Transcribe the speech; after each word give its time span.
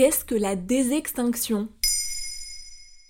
Qu'est-ce 0.00 0.24
que 0.24 0.34
la 0.34 0.56
désextinction? 0.56 1.68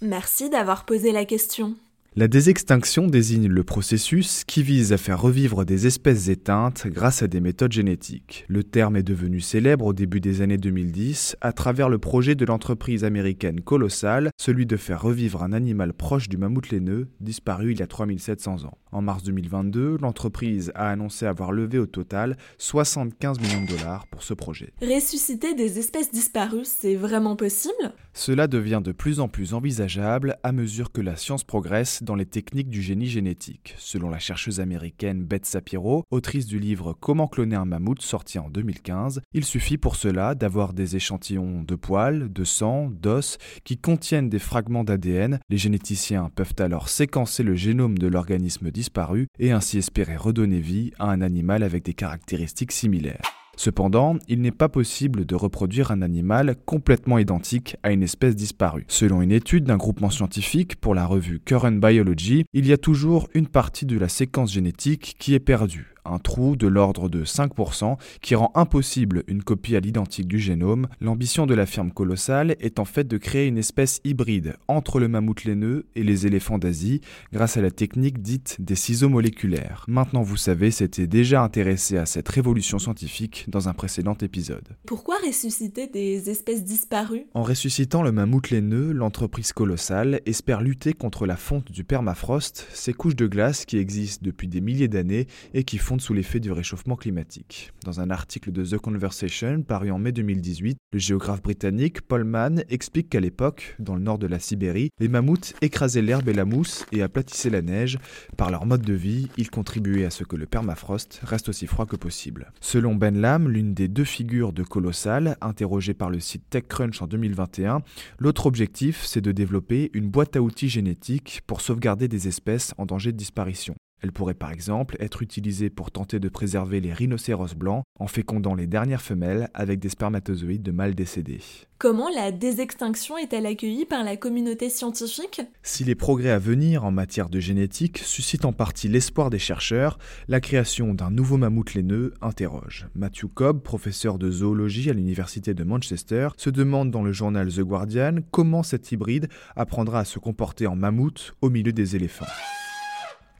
Merci 0.00 0.48
d'avoir 0.48 0.86
posé 0.86 1.12
la 1.12 1.26
question. 1.26 1.76
La 2.18 2.26
désextinction 2.26 3.06
désigne 3.06 3.46
le 3.46 3.62
processus 3.62 4.42
qui 4.44 4.64
vise 4.64 4.92
à 4.92 4.96
faire 4.96 5.20
revivre 5.20 5.64
des 5.64 5.86
espèces 5.86 6.26
éteintes 6.26 6.88
grâce 6.88 7.22
à 7.22 7.28
des 7.28 7.40
méthodes 7.40 7.70
génétiques. 7.70 8.44
Le 8.48 8.64
terme 8.64 8.96
est 8.96 9.04
devenu 9.04 9.38
célèbre 9.38 9.84
au 9.84 9.92
début 9.92 10.18
des 10.18 10.40
années 10.40 10.58
2010 10.58 11.36
à 11.40 11.52
travers 11.52 11.88
le 11.88 12.00
projet 12.00 12.34
de 12.34 12.44
l'entreprise 12.44 13.04
américaine 13.04 13.60
Colossal, 13.60 14.30
celui 14.36 14.66
de 14.66 14.76
faire 14.76 15.00
revivre 15.00 15.44
un 15.44 15.52
animal 15.52 15.92
proche 15.92 16.28
du 16.28 16.38
mammouth 16.38 16.70
laineux 16.70 17.06
disparu 17.20 17.70
il 17.70 17.78
y 17.78 17.82
a 17.82 17.86
3700 17.86 18.64
ans. 18.64 18.78
En 18.90 19.00
mars 19.00 19.22
2022, 19.22 19.98
l'entreprise 20.00 20.72
a 20.74 20.88
annoncé 20.90 21.24
avoir 21.24 21.52
levé 21.52 21.78
au 21.78 21.86
total 21.86 22.36
75 22.56 23.38
millions 23.38 23.62
de 23.62 23.76
dollars 23.76 24.08
pour 24.08 24.24
ce 24.24 24.34
projet. 24.34 24.72
Ressusciter 24.82 25.54
des 25.54 25.78
espèces 25.78 26.10
disparues, 26.10 26.64
c'est 26.64 26.96
vraiment 26.96 27.36
possible? 27.36 27.92
Cela 28.12 28.48
devient 28.48 28.80
de 28.82 28.90
plus 28.90 29.20
en 29.20 29.28
plus 29.28 29.54
envisageable 29.54 30.38
à 30.42 30.50
mesure 30.50 30.90
que 30.90 31.00
la 31.00 31.14
science 31.14 31.44
progresse 31.44 32.02
les 32.16 32.26
techniques 32.26 32.68
du 32.68 32.82
génie 32.82 33.06
génétique. 33.06 33.74
Selon 33.78 34.10
la 34.10 34.18
chercheuse 34.18 34.60
américaine 34.60 35.24
Beth 35.24 35.46
Sapiro, 35.46 36.04
autrice 36.10 36.46
du 36.46 36.58
livre 36.58 36.94
Comment 36.98 37.28
cloner 37.28 37.56
un 37.56 37.64
mammouth 37.64 38.02
sorti 38.02 38.38
en 38.38 38.48
2015, 38.50 39.20
il 39.32 39.44
suffit 39.44 39.78
pour 39.78 39.96
cela 39.96 40.34
d'avoir 40.34 40.72
des 40.72 40.96
échantillons 40.96 41.62
de 41.62 41.74
poils, 41.74 42.32
de 42.32 42.44
sang, 42.44 42.90
d'os 42.90 43.38
qui 43.64 43.78
contiennent 43.78 44.28
des 44.28 44.38
fragments 44.38 44.84
d'ADN. 44.84 45.40
Les 45.48 45.58
généticiens 45.58 46.30
peuvent 46.34 46.54
alors 46.58 46.88
séquencer 46.88 47.42
le 47.42 47.54
génome 47.54 47.98
de 47.98 48.06
l'organisme 48.06 48.70
disparu 48.70 49.28
et 49.38 49.52
ainsi 49.52 49.78
espérer 49.78 50.16
redonner 50.16 50.60
vie 50.60 50.92
à 50.98 51.10
un 51.10 51.20
animal 51.20 51.62
avec 51.62 51.84
des 51.84 51.94
caractéristiques 51.94 52.72
similaires. 52.72 53.37
Cependant, 53.58 54.14
il 54.28 54.40
n'est 54.40 54.52
pas 54.52 54.68
possible 54.68 55.26
de 55.26 55.34
reproduire 55.34 55.90
un 55.90 56.00
animal 56.00 56.54
complètement 56.64 57.18
identique 57.18 57.76
à 57.82 57.90
une 57.90 58.04
espèce 58.04 58.36
disparue. 58.36 58.84
Selon 58.86 59.20
une 59.20 59.32
étude 59.32 59.64
d'un 59.64 59.76
groupement 59.76 60.10
scientifique 60.10 60.76
pour 60.76 60.94
la 60.94 61.04
revue 61.04 61.40
Current 61.40 61.72
Biology, 61.72 62.44
il 62.52 62.68
y 62.68 62.72
a 62.72 62.78
toujours 62.78 63.28
une 63.34 63.48
partie 63.48 63.84
de 63.84 63.98
la 63.98 64.08
séquence 64.08 64.52
génétique 64.52 65.16
qui 65.18 65.34
est 65.34 65.40
perdue, 65.40 65.96
un 66.08 66.18
trou 66.18 66.56
de 66.56 66.66
l'ordre 66.66 67.08
de 67.08 67.24
5% 67.24 67.96
qui 68.20 68.34
rend 68.34 68.52
impossible 68.54 69.24
une 69.26 69.42
copie 69.42 69.76
à 69.76 69.80
l'identique 69.80 70.28
du 70.28 70.38
génome, 70.38 70.88
l'ambition 71.00 71.46
de 71.46 71.54
la 71.54 71.66
firme 71.66 71.90
colossale 71.90 72.56
est 72.60 72.78
en 72.78 72.84
fait 72.84 73.06
de 73.06 73.18
créer 73.18 73.46
une 73.46 73.58
espèce 73.58 74.00
hybride 74.04 74.56
entre 74.68 75.00
le 75.00 75.08
mammouth 75.08 75.44
laineux 75.44 75.86
et 75.94 76.02
les 76.02 76.26
éléphants 76.26 76.58
d'Asie 76.58 77.00
grâce 77.32 77.56
à 77.56 77.60
la 77.60 77.70
technique 77.70 78.22
dite 78.22 78.56
des 78.60 78.74
ciseaux 78.74 79.08
moléculaires. 79.08 79.84
Maintenant 79.88 80.22
vous 80.22 80.36
savez, 80.36 80.70
c'était 80.70 81.06
déjà 81.06 81.42
intéressé 81.42 81.96
à 81.96 82.06
cette 82.06 82.28
révolution 82.28 82.78
scientifique 82.78 83.46
dans 83.48 83.68
un 83.68 83.74
précédent 83.74 84.16
épisode. 84.20 84.76
Pourquoi 84.86 85.16
ressusciter 85.26 85.86
des 85.86 86.30
espèces 86.30 86.64
disparues? 86.64 87.26
En 87.34 87.42
ressuscitant 87.42 88.02
le 88.02 88.12
mammouth 88.12 88.50
laineux, 88.50 88.92
l'entreprise 88.92 89.52
colossale 89.52 90.20
espère 90.26 90.60
lutter 90.60 90.92
contre 90.92 91.26
la 91.26 91.36
fonte 91.36 91.70
du 91.70 91.84
permafrost, 91.84 92.66
ces 92.72 92.92
couches 92.92 93.16
de 93.16 93.26
glace 93.26 93.64
qui 93.64 93.78
existent 93.78 94.22
depuis 94.24 94.48
des 94.48 94.60
milliers 94.60 94.88
d'années 94.88 95.26
et 95.54 95.64
qui 95.64 95.78
sous 96.00 96.14
l'effet 96.14 96.40
du 96.40 96.52
réchauffement 96.52 96.96
climatique. 96.96 97.72
Dans 97.84 98.00
un 98.00 98.10
article 98.10 98.52
de 98.52 98.64
The 98.64 98.78
Conversation 98.78 99.62
paru 99.62 99.90
en 99.90 99.98
mai 99.98 100.12
2018, 100.12 100.78
le 100.92 100.98
géographe 100.98 101.42
britannique 101.42 102.00
Paul 102.02 102.24
Mann 102.24 102.64
explique 102.68 103.10
qu'à 103.10 103.20
l'époque, 103.20 103.76
dans 103.78 103.94
le 103.94 104.00
nord 104.00 104.18
de 104.18 104.26
la 104.26 104.38
Sibérie, 104.38 104.90
les 105.00 105.08
mammouths 105.08 105.54
écrasaient 105.62 106.02
l'herbe 106.02 106.28
et 106.28 106.32
la 106.32 106.44
mousse 106.44 106.86
et 106.92 107.02
aplatissaient 107.02 107.50
la 107.50 107.62
neige. 107.62 107.98
Par 108.36 108.50
leur 108.50 108.66
mode 108.66 108.82
de 108.82 108.94
vie, 108.94 109.28
ils 109.36 109.50
contribuaient 109.50 110.04
à 110.04 110.10
ce 110.10 110.24
que 110.24 110.36
le 110.36 110.46
permafrost 110.46 111.20
reste 111.22 111.48
aussi 111.48 111.66
froid 111.66 111.86
que 111.86 111.96
possible. 111.96 112.52
Selon 112.60 112.94
Ben 112.94 113.20
Lam, 113.20 113.48
l'une 113.48 113.74
des 113.74 113.88
deux 113.88 114.04
figures 114.04 114.52
de 114.52 114.62
Colossal, 114.62 115.36
interrogée 115.40 115.94
par 115.94 116.10
le 116.10 116.20
site 116.20 116.44
TechCrunch 116.50 117.02
en 117.02 117.06
2021, 117.06 117.82
l'autre 118.18 118.46
objectif, 118.46 119.04
c'est 119.04 119.20
de 119.20 119.32
développer 119.32 119.90
une 119.94 120.08
boîte 120.08 120.36
à 120.36 120.42
outils 120.42 120.68
génétique 120.68 121.42
pour 121.46 121.60
sauvegarder 121.60 122.08
des 122.08 122.28
espèces 122.28 122.74
en 122.78 122.86
danger 122.86 123.12
de 123.12 123.16
disparition. 123.16 123.74
Elle 124.02 124.12
pourrait 124.12 124.34
par 124.34 124.52
exemple 124.52 124.96
être 125.00 125.22
utilisée 125.22 125.70
pour 125.70 125.90
tenter 125.90 126.20
de 126.20 126.28
préserver 126.28 126.80
les 126.80 126.92
rhinocéros 126.92 127.54
blancs 127.56 127.82
en 127.98 128.06
fécondant 128.06 128.54
les 128.54 128.66
dernières 128.66 129.02
femelles 129.02 129.50
avec 129.54 129.80
des 129.80 129.88
spermatozoïdes 129.88 130.62
de 130.62 130.70
mâles 130.70 130.94
décédés. 130.94 131.40
Comment 131.78 132.08
la 132.08 132.32
désextinction 132.32 133.16
est-elle 133.18 133.46
accueillie 133.46 133.84
par 133.84 134.02
la 134.02 134.16
communauté 134.16 134.68
scientifique? 134.68 135.42
Si 135.62 135.84
les 135.84 135.94
progrès 135.94 136.30
à 136.30 136.38
venir 136.38 136.84
en 136.84 136.90
matière 136.90 137.28
de 137.28 137.38
génétique 137.38 137.98
suscitent 137.98 138.44
en 138.44 138.52
partie 138.52 138.88
l'espoir 138.88 139.30
des 139.30 139.38
chercheurs, 139.38 139.98
la 140.26 140.40
création 140.40 140.92
d'un 140.92 141.10
nouveau 141.10 141.36
mammouth 141.36 141.74
laineux 141.74 142.14
interroge. 142.20 142.88
Matthew 142.94 143.26
Cobb, 143.32 143.62
professeur 143.62 144.18
de 144.18 144.30
zoologie 144.30 144.90
à 144.90 144.92
l'université 144.92 145.54
de 145.54 145.62
Manchester, 145.62 146.30
se 146.36 146.50
demande 146.50 146.90
dans 146.90 147.02
le 147.02 147.12
journal 147.12 147.48
The 147.48 147.60
Guardian 147.60 148.16
comment 148.32 148.64
cet 148.64 148.90
hybride 148.90 149.28
apprendra 149.54 150.00
à 150.00 150.04
se 150.04 150.18
comporter 150.18 150.66
en 150.66 150.74
mammouth 150.74 151.34
au 151.42 151.50
milieu 151.50 151.72
des 151.72 151.94
éléphants. 151.94 152.26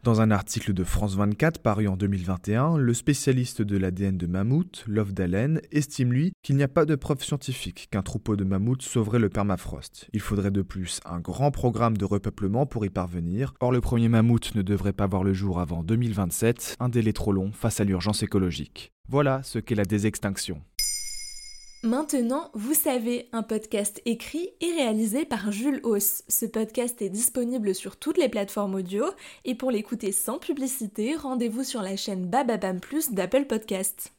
Dans 0.09 0.23
un 0.23 0.31
article 0.31 0.73
de 0.73 0.85
France 0.85 1.17
24 1.17 1.61
paru 1.61 1.87
en 1.87 1.99
2021, 1.99 2.79
le 2.79 2.95
spécialiste 2.95 3.61
de 3.61 3.77
l'ADN 3.77 4.17
de 4.17 4.27
mammouth, 4.27 4.83
Love 4.87 5.13
Dalen, 5.13 5.61
estime 5.71 6.15
lui 6.15 6.33
qu'il 6.43 6.57
n'y 6.57 6.63
a 6.63 6.69
pas 6.69 6.87
de 6.87 6.95
preuve 6.95 7.23
scientifique 7.23 7.89
qu'un 7.91 8.01
troupeau 8.01 8.35
de 8.35 8.43
mammouths 8.43 8.81
sauverait 8.81 9.19
le 9.19 9.29
permafrost. 9.29 10.09
Il 10.15 10.21
faudrait 10.21 10.51
de 10.51 10.63
plus 10.63 11.01
un 11.05 11.21
grand 11.21 11.51
programme 11.51 11.99
de 11.99 12.07
repeuplement 12.07 12.65
pour 12.65 12.87
y 12.87 12.89
parvenir. 12.89 13.53
Or, 13.61 13.71
le 13.71 13.83
premier 13.83 14.09
mammouth 14.09 14.55
ne 14.55 14.63
devrait 14.63 14.95
pas 14.95 15.07
voir 15.07 15.25
le 15.25 15.35
jour 15.35 15.61
avant 15.61 15.83
2027, 15.83 16.77
un 16.81 16.89
délai 16.89 17.13
trop 17.13 17.33
long 17.33 17.53
face 17.53 17.79
à 17.79 17.85
l'urgence 17.85 18.23
écologique. 18.23 18.95
Voilà 19.11 19.43
ce 19.43 19.59
qu'est 19.59 19.75
la 19.75 19.85
désextinction. 19.85 20.63
Maintenant, 21.85 22.51
vous 22.55 22.75
savez, 22.75 23.29
un 23.31 23.45
podcast 23.45 24.03
écrit 24.05 24.51
et 24.61 24.73
réalisé 24.73 25.25
par 25.25 25.53
Jules 25.53 25.79
Hauss. 25.85 26.25
Ce 26.27 26.45
podcast 26.45 27.01
est 27.03 27.09
disponible 27.09 27.73
sur 27.73 27.97
toutes 27.97 28.19
les 28.19 28.29
plateformes 28.29 28.75
audio 28.75 29.05
et 29.45 29.55
pour 29.55 29.71
l'écouter 29.71 30.11
sans 30.11 30.41
publicité, 30.41 31.15
rendez-vous 31.15 31.63
sur 31.63 31.81
la 31.81 31.95
chaîne 31.95 32.27
Bababam 32.27 32.81
Plus 32.81 33.13
d'Apple 33.13 33.45
Podcast. 33.45 34.13